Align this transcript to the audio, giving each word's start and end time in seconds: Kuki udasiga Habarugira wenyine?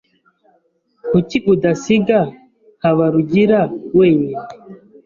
Kuki 1.09 1.37
udasiga 1.53 2.19
Habarugira 2.83 3.59
wenyine? 3.97 4.37